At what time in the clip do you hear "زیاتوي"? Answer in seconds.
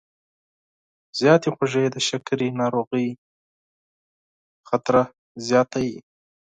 5.47-5.97